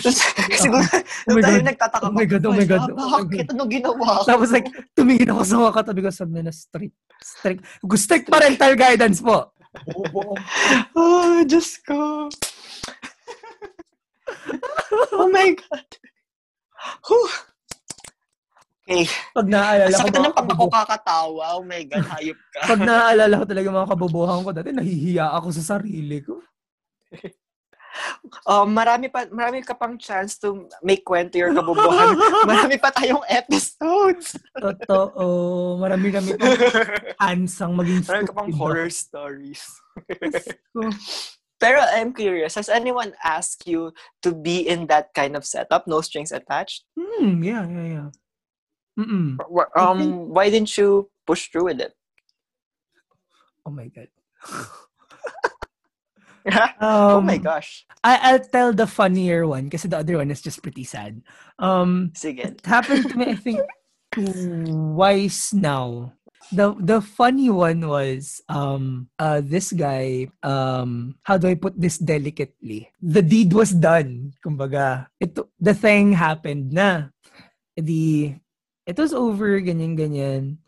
[0.55, 0.87] Siguro,
[1.27, 1.67] Oh my tayo God.
[1.67, 3.47] nagtataka Oh my God, oh my God, oh my Bakit?
[3.51, 4.23] Ano ginawa ko?
[4.23, 7.63] Tapos like, tumingin ako sa mga katabi ko, sabi na strict, strict,
[7.99, 9.51] strict parental guidance po.
[9.85, 10.35] Bobo.
[10.97, 12.31] Oh, Diyos ko.
[15.17, 15.89] oh my God.
[17.07, 17.29] Whew.
[18.87, 19.11] Okay.
[19.35, 21.45] Pag naaalala ko, Sakit na pag ako kakatawa.
[21.59, 22.61] Oh my God, hayop ka.
[22.71, 26.39] pag naaalala ko talaga mga kabubuhan ko dati, nahihiya ako sa sarili ko.
[28.47, 32.15] Um, marami pa marami ka pang chance to make kwento your kabubuhan.
[32.51, 34.37] marami pa tayong episodes.
[34.55, 35.79] Totoo.
[35.81, 36.57] Marami-rami pang
[37.21, 39.63] ansang maging marami ka pang horror stories.
[41.57, 46.05] Pero I'm curious, has anyone asked you to be in that kind of setup, no
[46.05, 46.85] strings attached?
[46.93, 48.09] Hmm, yeah, yeah, yeah.
[48.99, 49.41] Mm-mm.
[49.77, 51.93] Um, why didn't you push through with it?
[53.65, 54.09] Oh my God.
[56.81, 57.87] oh my Um, gosh.
[58.05, 61.23] I, I'll tell the funnier one because the other one is just pretty sad.
[61.59, 62.45] Um, Sige.
[62.45, 63.61] It happened to me, I think,
[64.13, 66.13] twice now.
[66.55, 71.99] The the funny one was um uh this guy um how do I put this
[71.99, 72.87] delicately?
[73.03, 74.31] The deed was done.
[74.45, 77.11] Kumbaga, ito the thing happened na.
[77.75, 78.39] The
[78.87, 80.63] it was over ganyan ganyan.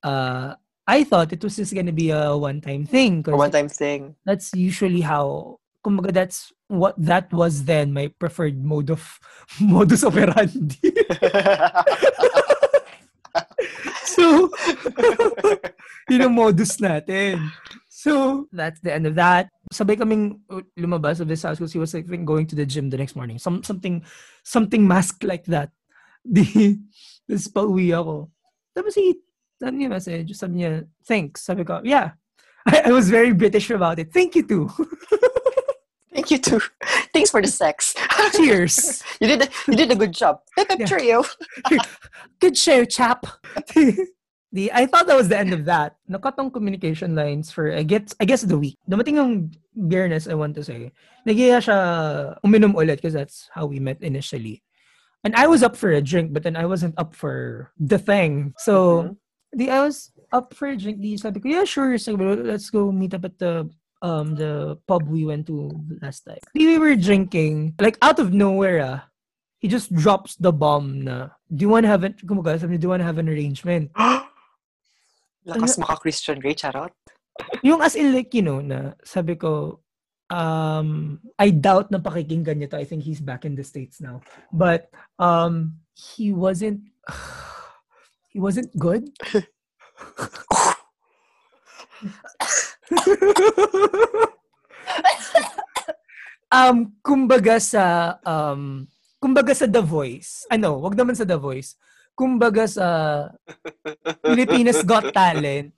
[0.00, 0.56] Uh
[0.90, 3.22] I thought it was just gonna be a one-time thing.
[3.30, 4.18] A one-time thing.
[4.26, 9.06] that's usually how kumbaga that's what that was then my preferred mode of
[9.62, 10.82] modus operandi.
[14.02, 14.50] so
[16.10, 17.38] yun ang modus natin.
[17.86, 19.46] So that's the end of that.
[19.70, 20.42] sabay kaming
[20.74, 23.38] lumabas of this house because he was like going to the gym the next morning.
[23.38, 24.02] Some something
[24.42, 25.70] something mask like that.
[26.26, 26.76] Di,
[27.30, 28.34] tapos pauwi ako.
[28.74, 29.22] Tapos he,
[29.62, 30.32] ano a message?
[30.34, 31.42] Sabi niya, thanks.
[31.42, 32.12] Sabi ko, yeah.
[32.66, 34.12] I, I was very British about it.
[34.12, 34.70] Thank you too.
[36.12, 36.60] Thank you too.
[37.14, 37.94] Thanks for the sex.
[38.36, 39.02] Cheers.
[39.20, 40.40] you did a, you did a good job.
[40.58, 40.86] Pick up Yeah.
[40.86, 41.24] trio.
[42.40, 43.24] Good show, chap.
[44.52, 45.96] the I thought that was the end of that.
[46.10, 48.76] Nakatong communication lines for I guess I guess the week.
[48.90, 50.90] Dumating yung Biernes, I want to say.
[51.26, 51.78] Nagiya siya
[52.42, 54.62] uminom ulit because that's how we met initially.
[55.22, 58.54] And I was up for a drink, but then I wasn't up for the thing.
[58.58, 59.12] So, mm-hmm.
[59.52, 61.00] The I was up for a drink.
[61.00, 61.98] Di sabi ko, yeah, sure.
[61.98, 63.68] So, let's go meet up at the
[64.02, 66.40] um the pub we went to last time.
[66.54, 69.00] Di we were drinking, like out of nowhere, ah,
[69.60, 72.84] he just drops the bomb na, do you want to have an, sabi niya, do
[72.88, 73.92] you want to have an arrangement?
[75.46, 76.92] Lakas maka Christian Grey, charot.
[77.62, 79.80] Yung as in like, you know, na sabi ko,
[80.32, 82.80] um, I doubt na pakikinggan niya to.
[82.80, 84.24] I think he's back in the States now.
[84.52, 86.88] But, um, he wasn't,
[88.30, 89.10] he wasn't good.
[96.50, 98.86] um, kumbaga sa, um,
[99.22, 101.76] kumbaga sa The Voice, ano, wag naman sa The Voice,
[102.14, 102.86] kumbaga sa
[104.22, 105.74] Pilipinas Got Talent,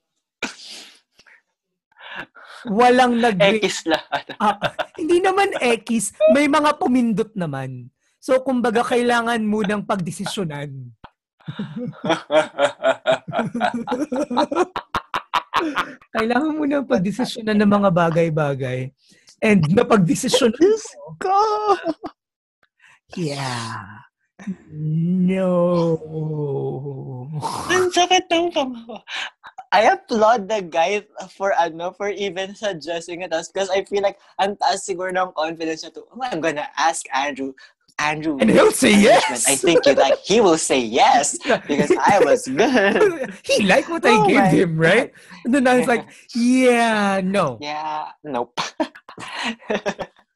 [2.69, 4.37] walang nag Ekis lahat.
[4.39, 4.59] Ah,
[4.95, 7.91] hindi naman X, may mga pumindot naman.
[8.23, 10.95] So, kumbaga, kailangan mo ng pagdesisyonan.
[16.15, 18.91] kailangan mo ng pagdesisyonan ng mga bagay-bagay.
[19.43, 20.79] And napagdesisyonan mo,
[21.19, 21.35] Go!
[23.19, 24.07] yeah.
[24.75, 25.55] No.
[27.71, 28.99] Ang sakit ng pamawa.
[29.73, 31.01] I applaud the guy
[31.33, 35.33] for ano for even suggesting it us because I feel like ang taas siguro ng
[35.33, 37.57] confidence niya to, oh, I'm gonna ask Andrew.
[37.99, 38.39] Andrew.
[38.41, 39.49] And he'll say yes.
[39.49, 43.35] I think you like he will say yes because I was good.
[43.45, 45.13] he liked what I Oh gave my him, right?
[45.45, 47.59] And then I was like, yeah, no.
[47.61, 48.59] Yeah, nope.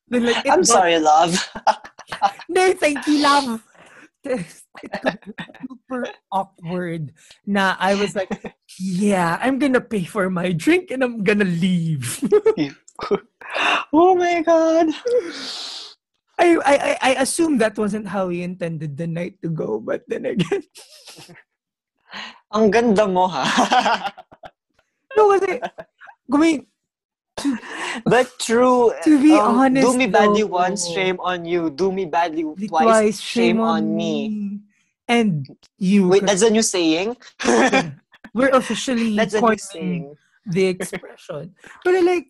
[0.08, 1.34] Then like, I'm sorry, love.
[2.48, 3.62] No, thank you, love.
[4.22, 4.46] It
[5.88, 7.12] super awkward.
[7.46, 8.30] Na I was like,
[8.78, 12.22] yeah, I'm gonna pay for my drink and I'm gonna leave.
[13.92, 14.88] oh my god.
[16.38, 20.26] I, I I assume that wasn't how he intended the night to go, but then
[20.26, 20.62] again,
[22.54, 23.44] Ang ganda mo ha.
[25.16, 26.52] no, kasi, I
[28.04, 28.92] but true.
[29.04, 31.70] To be um, honest, do me badly though, once, shame on you.
[31.70, 34.60] Do me badly the twice, shame, on me.
[35.08, 35.46] And
[35.78, 37.16] you, Wait, that's a new saying.
[38.34, 41.54] we're officially that's coining the expression.
[41.84, 42.26] But like,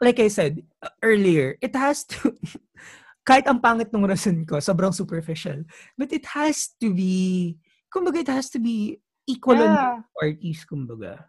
[0.00, 2.36] like I said uh, earlier, it has to,
[3.26, 5.66] kahit ang pangit ng rason ko, sobrang superficial,
[5.98, 7.58] but it has to be,
[7.90, 9.82] kumbaga, it has to be equal on Yeah.
[9.98, 11.26] both parties, kumbaga.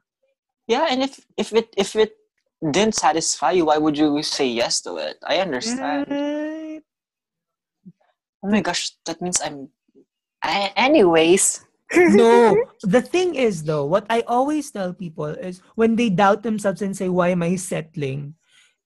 [0.70, 2.14] Yeah, and if if it if it
[2.62, 5.18] didn't satisfy you, why would you say yes to it?
[5.26, 6.06] I understand.
[6.12, 6.84] Right?
[8.44, 9.72] Oh my gosh, that means I'm.
[10.44, 11.66] I, anyways.
[11.96, 16.84] No, the thing is though, what I always tell people is when they doubt themselves
[16.84, 18.36] and say, "Why am I settling?"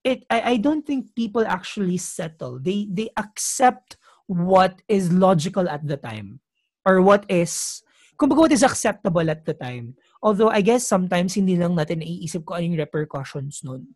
[0.03, 2.57] It I, I don't think people actually settle.
[2.57, 6.39] They they accept what is logical at the time
[6.85, 7.83] or what is
[8.17, 9.93] kumbaga what is acceptable at the time.
[10.21, 13.93] Although I guess sometimes hindi lang natin naiisip ko anong repercussions nun.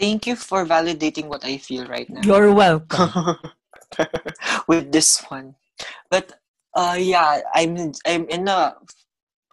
[0.00, 2.24] Thank you for validating what I feel right now.
[2.24, 3.36] You're welcome.
[4.68, 5.54] with this one.
[6.08, 6.32] But
[6.72, 8.76] uh yeah, I'm I'm in a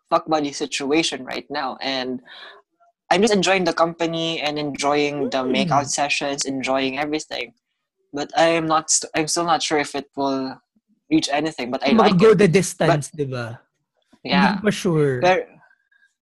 [0.10, 2.23] fuck buddy situation right now and
[3.12, 5.50] I'm just enjoying the company and enjoying the Mm.
[5.56, 7.54] makeout sessions, enjoying everything.
[8.13, 10.58] But I am not st- I'm still not sure if it will
[11.10, 12.38] reach anything, but I like go it.
[12.38, 13.62] the distance, di ba?
[14.24, 14.60] Yeah.
[14.62, 15.22] for sure.
[15.22, 15.45] Pero,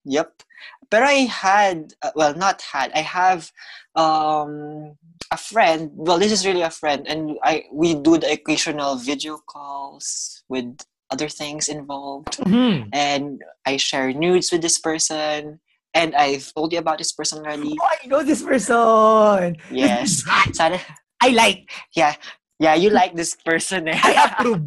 [0.04, 0.42] yep.
[0.90, 2.92] But I had, uh, well, not had.
[2.92, 3.50] I have
[3.96, 4.96] um,
[5.30, 5.90] a friend.
[5.94, 10.84] Well, this is really a friend, and I we do the occasional video calls with
[11.10, 12.88] other things involved, Mhm.
[12.92, 15.60] and I share nudes with this person.
[15.94, 17.70] And I've told you about this person already.
[17.78, 19.56] Oh, I know this person.
[19.70, 20.26] Yes.
[20.52, 20.80] Sana,
[21.22, 21.70] I like.
[21.94, 22.14] yeah,
[22.58, 22.74] yeah.
[22.74, 23.98] You like this person, eh?
[24.02, 24.66] I approve.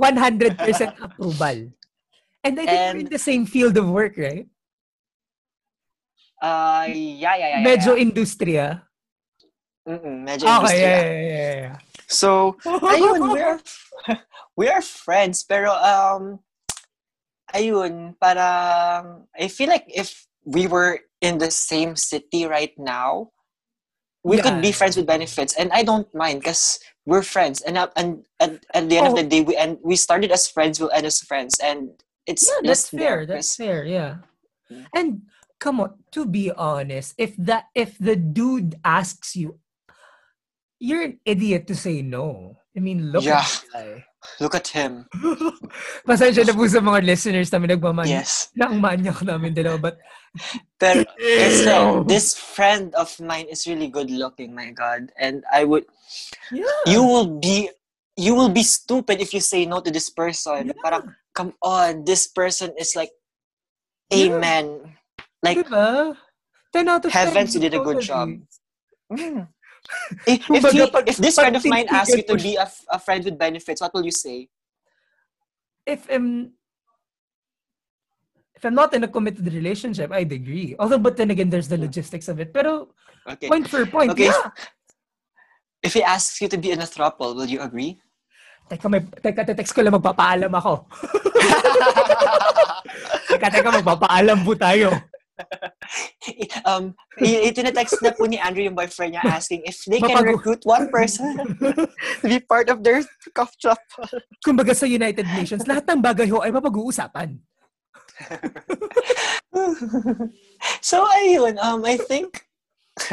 [0.00, 0.56] 100%
[0.96, 1.68] approval.
[2.42, 4.48] And I think we're in the same field of work, right?
[6.42, 7.62] uh, yeah, yeah, yeah.
[7.62, 8.02] Medyo yeah.
[8.02, 8.66] industriya.
[9.86, 10.82] Mm-mm, medyo Okay, industriya.
[10.82, 11.76] yeah, yeah, yeah, yeah.
[12.10, 13.58] So, ayun, we're
[14.58, 16.42] we're friends pero um
[17.54, 23.30] ayun, parang I feel like if we were in the same city right now,
[24.24, 27.60] we could be friends with benefits, and I don't mind because we're friends.
[27.60, 29.16] And uh, and and at the end of Oh.
[29.16, 31.90] the day, we and we started as friends, we'll end as friends, and
[32.26, 33.26] it's Yeah, that's fair.
[33.26, 33.84] That's fair.
[33.84, 34.22] Yeah.
[34.70, 34.86] Mm.
[34.94, 35.08] And
[35.58, 39.58] come on, to be honest, if that if the dude asks you,
[40.78, 42.61] you're an idiot to say no.
[42.72, 43.44] I mean, look Yeah.
[43.44, 43.90] at this guy.
[44.40, 45.04] Look at him.
[46.08, 48.22] Pasensya na po sa mga listeners namin nagmamanyak.
[48.24, 48.48] Yes.
[48.56, 49.76] Na ang manyak namin dalawa.
[49.76, 49.96] But,
[50.80, 55.12] Pero it's like, this friend of mine is really good looking, my God.
[55.20, 55.84] And I would
[56.48, 56.64] yeah.
[56.88, 57.68] you will be
[58.16, 60.72] you will be stupid if you say no to this person.
[60.72, 60.78] Yeah.
[60.80, 63.12] Parang, come on, this person is like
[64.08, 64.32] Yeah.
[64.32, 64.96] amen.
[65.44, 66.16] Like diba?
[66.72, 67.20] 10 out of 10.
[67.20, 68.32] heavens, you did a good job.
[69.12, 69.44] Mm.
[70.26, 72.98] If, if, he, pag- if this friend of mine asks you to be a, a
[72.98, 74.48] friend with benefits, what will you say?
[75.86, 76.52] If I'm
[78.54, 80.76] if I'm not in a committed relationship, I'd agree.
[80.78, 82.54] Although, but then again, there's the logistics of it.
[82.54, 82.94] Pero,
[83.26, 83.48] Okay.
[83.50, 84.30] point for point, Okay.
[84.30, 84.50] yeah.
[85.82, 87.98] If he asks you to be in a throuple, will you agree?
[88.70, 90.86] Teka, may, teka, text ko lang magpapaalam ako.
[93.34, 94.94] Teka, teka, magpapaalam po tayo.
[96.68, 100.62] um, itinetext na po ni Andrew yung boyfriend niya asking if they can Mapago- recruit
[100.64, 101.36] one person
[102.22, 103.02] to be part of their
[103.34, 103.80] cough drop.
[104.46, 107.38] Kumbaga sa United Nations, lahat ng bagay ho ay mapag-uusapan.
[110.80, 112.46] so, ayun, um, I think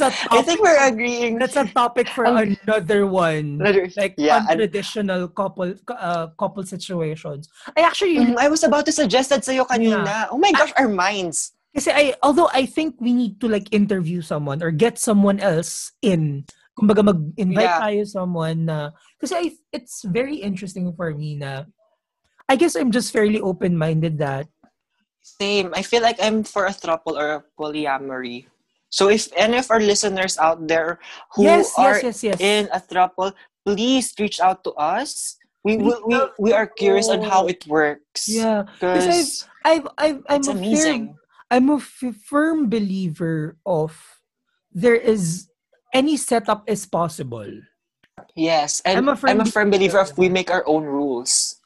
[0.00, 1.38] I think we're agreeing.
[1.38, 3.60] that's a topic for Um, another one.
[3.60, 7.48] Another- Like yeah, untraditional couple uh, couple situations.
[7.76, 10.28] I actually Mm, I was about to suggest that sa'yo kanina.
[10.32, 11.52] Oh my gosh, our minds.
[11.76, 15.92] Kasi I, although I think we need to like interview someone or get someone else
[16.00, 17.80] in, kumbaga mag-invite Yeah.
[17.84, 21.68] tayo someone na, kasi I, it's very interesting for me na,
[22.48, 24.48] I guess I'm just fairly open-minded that,
[25.20, 25.76] Same.
[25.76, 28.48] I feel like I'm for a throuple or a polyamory.
[28.90, 30.98] So if any of our listeners out there
[31.34, 33.32] who yes, are yes, yes, in a throuple,
[33.64, 35.36] please reach out to us.
[35.64, 38.28] We we, we, we are curious on how it works.
[38.28, 38.64] yeah.
[38.80, 41.06] Because Because I've, I've, I'm a amazing.
[41.06, 41.18] firm,
[41.50, 43.92] I'm a f- firm believer of
[44.72, 45.48] there is
[45.92, 47.48] any setup is possible.
[48.34, 48.80] Yes.
[48.84, 51.56] And I'm a firm I'm a firm believer of we make our own rules.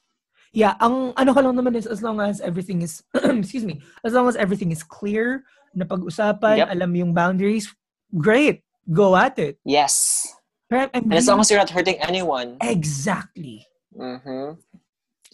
[0.52, 4.12] Yeah, ang ano ko lang naman is as long as everything is excuse me, as
[4.12, 6.68] long as everything is clear, na pag-usapan, Yep.
[6.72, 7.68] alam yung boundaries,
[8.14, 8.62] great.
[8.90, 9.58] Go at it.
[9.64, 10.26] Yes.
[10.68, 12.56] Pero I'm And as long as you're not hurting anyone.
[12.64, 13.66] exactly.
[13.94, 14.58] Mm-hmm.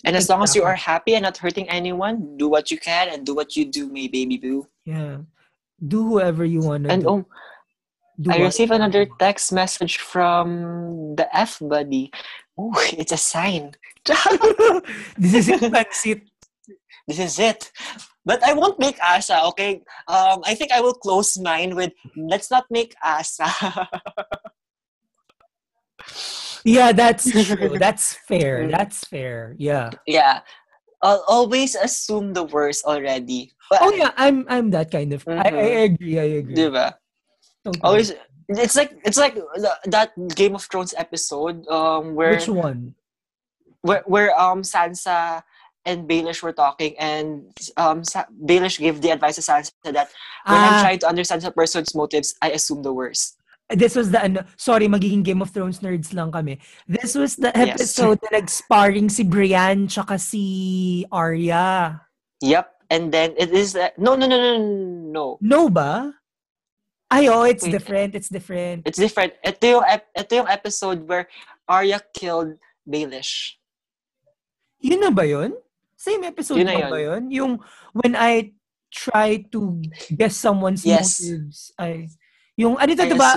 [0.07, 3.09] And as long as you are happy and not hurting anyone, do what you can
[3.11, 4.67] and do what you do, my baby boo.
[4.87, 5.27] Yeah.
[5.81, 7.09] Do whoever you want to And do.
[7.09, 7.21] oh,
[8.21, 12.11] do I received another text message from the F buddy.
[12.59, 13.75] Oh, it's a sign.
[15.19, 16.23] This is it, pansit.
[17.09, 17.73] This is it.
[18.25, 19.81] But I won't make asa, okay?
[20.07, 23.49] Um, I think I will close mine with let's not make asa.
[26.65, 27.79] Yeah, that's true.
[27.81, 28.69] That's fair.
[28.69, 29.55] That's fair.
[29.59, 29.91] Yeah.
[30.07, 30.41] yeah.
[31.03, 33.53] I'll always assume the worst already.
[33.71, 35.25] But, Oh yeah, I'm I'm that kind of.
[35.29, 35.95] I, I Mhm.
[35.95, 36.19] agree.
[36.19, 36.55] I agree.
[36.57, 36.95] Diba?
[37.65, 37.81] Totally.
[37.85, 38.09] Always
[38.49, 39.39] it's like it's like
[39.87, 42.95] that Game of Thrones episode um where Which one?
[43.83, 45.43] where, where um Sansa
[45.87, 50.11] and Baelish were talking and um Sa- Baelish gave the advice to Sansa that
[50.47, 53.37] when I'm Ah, trying to understand a person's motives, I assume the worst.
[53.69, 56.57] this was the ano, sorry, magiging Game of Thrones nerds lang kami.
[56.89, 57.77] This was the Yes.
[57.77, 62.01] episode na nag-sparring si Brienne tsaka si Arya.
[62.41, 62.65] Yep.
[62.89, 64.53] And then it is uh, no no no no
[65.13, 65.25] no.
[65.45, 66.17] No ba?
[67.13, 67.73] Ay, oh, it's Wait.
[67.77, 68.17] different.
[68.17, 68.89] It's different.
[68.89, 69.33] It's different.
[69.45, 71.29] Ito yung, ep- ito yung episode where
[71.69, 72.57] Arya killed
[72.89, 73.57] Baelish.
[74.81, 75.53] Yun na ba yun?
[75.99, 76.91] Same episode Yun na yun.
[76.95, 77.23] ba yun?
[77.35, 77.53] Yung
[77.91, 78.55] when I
[78.95, 79.83] try to
[80.15, 81.19] guess someone's Yes.
[81.21, 81.75] motives.
[81.75, 82.07] I,
[82.55, 83.31] yung, ano ito, I diba?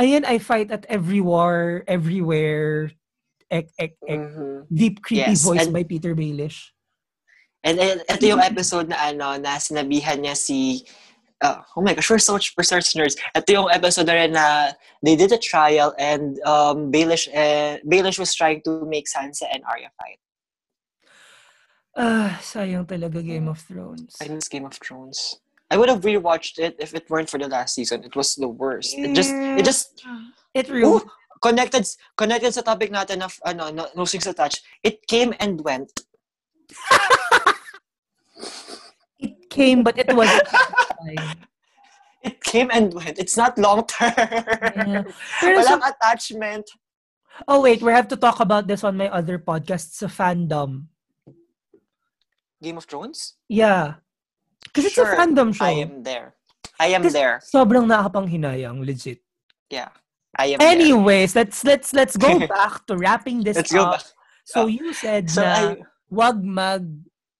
[0.00, 2.92] Ayan, I fight at every war, everywhere.
[3.50, 4.20] Ek, ek, ek.
[4.20, 4.68] Mhm.
[4.70, 6.70] Deep Creepy Yes, Voice and- by Peter Baelish.
[7.64, 10.84] And uh, ito yung episode na ano, na sinabihan niya si
[11.44, 13.16] uh, oh my gosh, we're such research nerds.
[13.36, 14.72] Ito yung episode na rin na
[15.04, 19.60] they did a trial and um, Baelish, uh, Baelish was trying to make Sansa and
[19.68, 20.20] Arya fight.
[21.96, 24.14] Ah, sayang talaga Game of Thrones.
[24.22, 25.40] I miss Game of Thrones.
[25.70, 28.02] I would have rewatched it if it weren't for the last season.
[28.02, 28.94] It was the worst.
[28.98, 30.02] It just, it just,
[30.54, 31.02] It really, Ooh,
[31.42, 31.86] connected,
[32.16, 34.62] connected sa topic natin of, ano, no, no strings attached.
[34.82, 35.90] It came and went.
[39.18, 40.46] it came but it wasn't.
[42.20, 43.16] It came and went.
[43.16, 44.12] It's not long term.
[44.12, 45.08] Yeah.
[45.40, 46.68] Walang sa- attachment.
[47.48, 50.89] oh wait, we have to talk about this on my other podcast sa fandom.
[52.62, 53.34] Game of Thrones?
[53.48, 53.94] Yeah.
[54.64, 55.64] Because it's a Sure, fandom show.
[55.64, 56.34] I am there.
[56.78, 57.40] I am Kasi there.
[57.44, 59.20] Sobrang nakakapanghinayang, legit.
[59.70, 59.88] Yeah.
[60.38, 60.68] I am there.
[60.68, 64.00] Anyways, let's let's let's go back to wrapping this Let's go up.
[64.00, 64.06] back.
[64.44, 65.62] So Uh, you said So na I
[66.10, 66.84] wag mag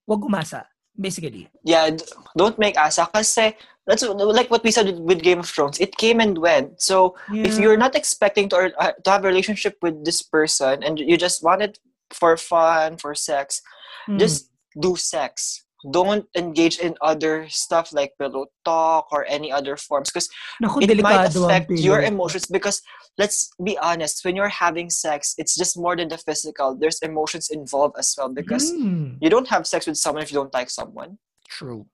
[0.09, 0.65] wag umasa,
[0.99, 1.49] basically.
[1.65, 1.91] yeah,
[2.37, 3.55] don't make asa kasi
[3.87, 5.79] that's like what we said with, Game of Thrones.
[5.81, 6.79] It came and went.
[6.83, 10.99] So if you're not expecting to uh, to have a relationship with this person and
[10.99, 11.79] you just want it
[12.11, 13.63] for fun, for sex,
[14.07, 14.19] Hmm.
[14.19, 15.65] just do sex.
[15.91, 20.29] Don't engage in other stuff like pillow talk or any other forms because
[20.61, 22.83] it might affect your emotions because
[23.17, 27.49] let's be honest when you're having sex it's just more than the physical there's emotions
[27.49, 29.17] involved as well because Hmm.
[29.25, 31.17] you don't have sex with someone if you don't like someone
[31.49, 31.89] True.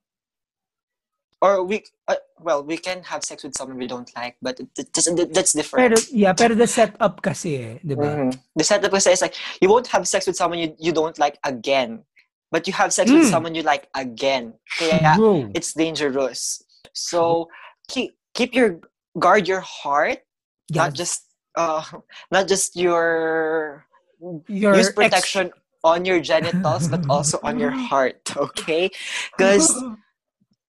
[1.41, 5.07] or we uh, well we can have sex with someone we don't like but that's-
[5.31, 8.03] that's Pero different yeah, pero the setup kasi eh, 'di ba?
[8.03, 8.35] Mhm.
[8.57, 11.37] the setup is is like you won't have sex with someone you, you don't like
[11.47, 12.03] again
[12.51, 13.31] but you have sex with Mm.
[13.31, 14.55] someone you like again.
[14.77, 15.51] Kaya Bro.
[15.53, 16.63] it's dangerous.
[16.93, 17.49] So
[17.87, 18.79] keep keep your
[19.17, 20.21] guard your heart
[20.69, 21.25] not just
[21.57, 21.81] uh
[22.31, 23.85] not just your
[24.47, 25.51] your use ex- protection
[25.83, 28.89] on your genitals but also on your heart okay?
[29.33, 29.73] Because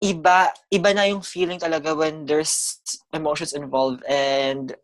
[0.04, 2.76] iba iba na yung feeling talaga when there's
[3.16, 4.76] emotions involved and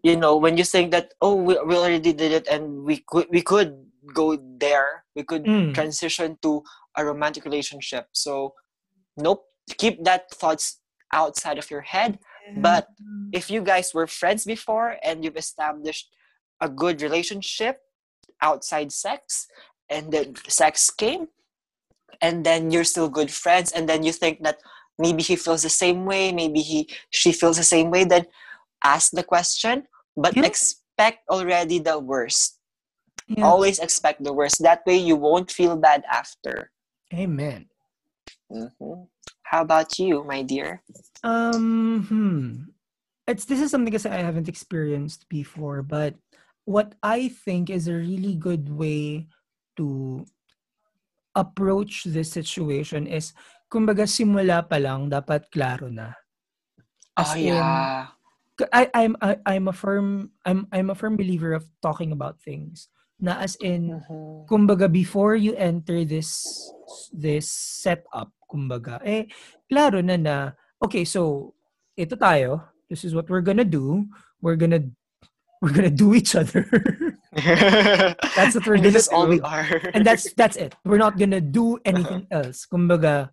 [0.00, 3.28] you know when you think that oh we, we already did it and we could
[3.28, 3.76] we could
[4.16, 5.74] go there we could Mm.
[5.74, 6.62] transition to
[6.96, 8.08] a romantic relationship.
[8.12, 8.54] So
[9.16, 9.44] nope
[9.78, 10.80] keep that thoughts
[11.12, 12.18] outside of your head.
[12.56, 12.88] But
[13.32, 16.14] if you guys were friends before and you've established
[16.60, 17.80] a good relationship
[18.42, 19.46] outside sex
[19.88, 21.28] and then sex came
[22.20, 24.58] and then you're still good friends and then you think that
[24.98, 28.26] maybe he feels the same way maybe he she feels the same way then
[28.84, 29.86] ask the question.
[30.16, 30.44] But Yeah.
[30.46, 32.58] expect already the worst
[33.26, 33.48] Yeah.
[33.48, 36.70] always expect the worst that way you won't feel bad after
[37.12, 37.72] Amen.
[38.52, 39.08] Mhm.
[39.48, 40.84] how about you my dear
[41.24, 42.44] Um, hmm.
[43.24, 46.20] It's this is something I haven't experienced before, but
[46.68, 49.32] what I think is a really good way
[49.80, 50.28] to
[51.32, 53.32] approach this situation is
[53.72, 56.12] kumbaga simula pa lang dapat klaro na.
[57.16, 58.12] As oh in, yeah
[58.60, 62.38] K- I, I'm I, I'm a firm I'm I'm a firm believer of talking about
[62.44, 62.86] things.
[63.22, 64.44] Na as in Mhm.
[64.50, 66.44] kumbaga before you enter this
[67.14, 69.30] this setup kumbaga eh
[69.70, 70.34] klaro na na
[70.82, 71.54] okay so
[71.94, 72.58] ito tayo
[72.90, 74.02] this is what we're gonna do
[74.42, 74.82] we're gonna
[75.62, 76.60] we're gonna do each other.
[78.36, 79.64] That's what we're And this gonna is all we are.
[79.96, 80.76] And that's that's it.
[80.84, 82.68] We're not gonna do anything else.
[82.68, 83.30] Kumbaga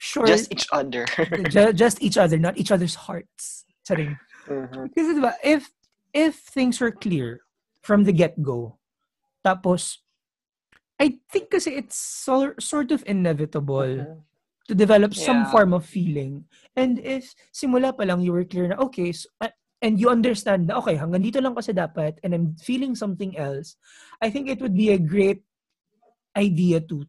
[0.00, 1.04] sure just each other.
[1.52, 3.68] ju- just each other not each other's hearts.
[3.84, 4.88] Mhm.
[4.96, 5.68] Kasi diba, if
[6.16, 7.44] if things were clear
[7.84, 8.78] from the get-go,
[9.46, 10.02] tapos,
[10.98, 14.26] I think kasi it's so, sort of inevitable Mhm.
[14.66, 15.50] to develop some Yeah.
[15.54, 16.50] form of feeling.
[16.74, 20.66] And if simula pa lang you were clear na, okay, so, uh, and you understand
[20.66, 23.78] na, okay, hanggang dito lang kasi dapat, and I'm feeling something else,
[24.18, 25.46] I think it would be a great
[26.34, 27.06] idea to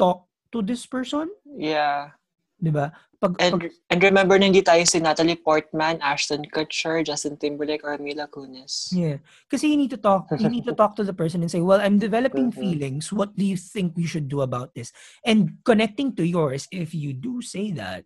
[0.00, 2.18] talk to this person, yeah
[2.64, 2.88] di ba?
[3.20, 7.84] Pag, And pag- and remember na hindi tayo si Natalie Portman, Ashton Kutcher, Justin Timberlake,
[7.84, 8.88] or Mila Kunis.
[8.92, 9.20] Yeah.
[9.48, 11.80] Kasi you need to talk, you need to talk to the person and say, well,
[11.80, 12.56] I'm developing Mhm.
[12.58, 13.12] feelings.
[13.12, 14.92] What do you think we should do about this?
[15.24, 18.04] And connecting to yours, if you do say that,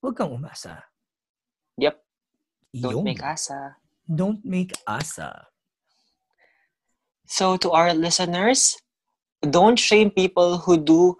[0.00, 0.84] huwag kang umasa.
[1.76, 1.96] Yep.
[2.76, 3.04] Don't Yun.
[3.04, 3.76] make asa.
[4.08, 5.48] Don't make asa.
[7.26, 8.76] So to our listeners,
[9.44, 11.14] don't shame people who do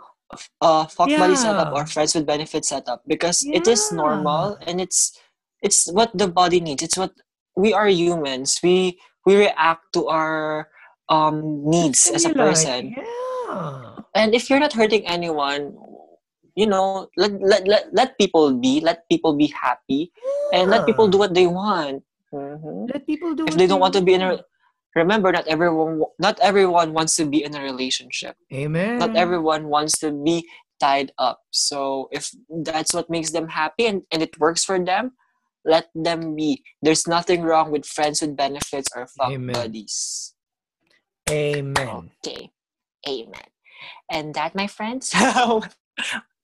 [0.60, 5.18] uh fuck buddy setup or friends with benefit setup because it is normal and it's
[5.62, 6.82] it's what the body needs.
[6.82, 7.12] It's what
[7.56, 8.60] we are humans.
[8.62, 10.68] We we react to our
[11.08, 12.94] um needs as a Feel like, person.
[12.96, 13.96] Yeah.
[14.14, 15.74] and if you're not hurting anyone
[16.54, 20.10] you know let let let, let people be let people be happy
[20.54, 22.02] and let people do what they want
[22.32, 22.86] Mhm.
[22.92, 24.38] Let people do if what they don't want to be in a.
[24.94, 28.98] remember not everyone not everyone wants to be in a relationship Amen.
[28.98, 30.46] not everyone wants to be
[30.80, 32.30] tied up so if
[32.64, 35.12] that's what makes them happy and, and it works for them
[35.64, 39.52] let them be there's nothing wrong with friends with benefits or fuck Amen.
[39.52, 40.34] buddies
[41.30, 42.10] Amen.
[42.26, 42.50] Okay.
[43.08, 43.48] Amen.
[44.10, 45.14] And that, my friends,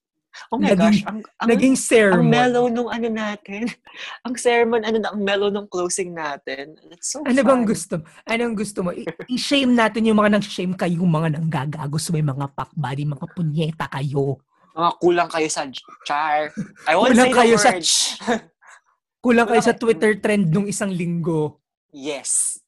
[0.48, 2.26] oh my Naging- gosh, ang, ang, Naging ang sermon.
[2.28, 3.66] mellow nung ano natin.
[4.26, 6.76] ang sermon, ano na, ang mellow nung closing natin.
[6.86, 7.46] That's so Ano fun.
[7.46, 7.94] bang gusto?
[8.24, 8.90] Anong gusto mo?
[8.90, 14.38] I- I-shame natin yung mga nang-shame kayo, mga nanggagagos, may mga pakbadi, mga punyeta kayo.
[14.72, 15.64] Mga kulang kayo sa
[16.02, 16.52] char.
[16.84, 17.84] I won't Kulang say the kayo sa word.
[19.24, 21.58] Kulang kayo sa Twitter trend nung isang linggo.
[21.90, 22.60] yes.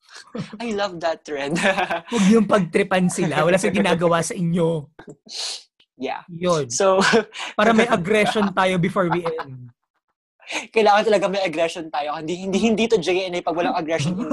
[0.58, 1.54] I love that trend.
[2.10, 3.46] Huwag yung pagtripan sila.
[3.46, 4.90] Wala sa ginagawa sa inyo.
[5.98, 6.22] Yeah.
[6.30, 6.70] Yun.
[6.70, 7.02] So,
[7.58, 9.74] Para may aggression tayo before we end.
[10.72, 12.16] kailangan talaga may aggression tayo.
[12.16, 14.16] Hindi hindi hindi to JNA pag walang aggression.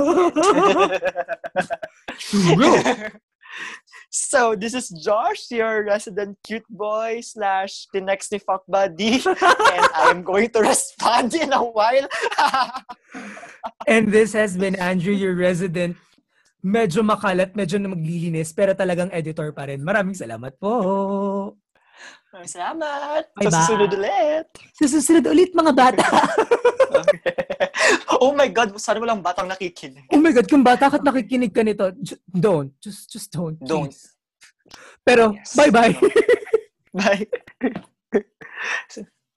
[4.16, 9.20] So, this is Josh, your resident cute boy slash the next ni fuck buddy.
[9.20, 12.08] and I am going to respond in a while.
[13.88, 16.00] And this has been Andrew, your resident
[16.66, 19.86] medyo makalat, medyo na maglilinis, pero talagang editor pa rin.
[19.86, 20.74] Maraming salamat po.
[22.34, 23.24] Maraming Salamat.
[23.38, 23.48] Bye-bye.
[23.48, 24.46] Sa susunod ulit.
[24.76, 26.04] Sa susunod ulit, mga bata.
[28.20, 30.04] oh my God, sana walang batang nakikinig.
[30.12, 31.96] oh my God, kung bata ka't nakikinig ka nito,
[32.28, 32.76] don't.
[32.84, 33.56] Just, just don't.
[33.64, 33.88] Don't.
[33.94, 34.12] please.
[35.06, 35.54] Pero, Yes.
[35.56, 35.94] bye-bye.
[36.92, 37.24] Bye.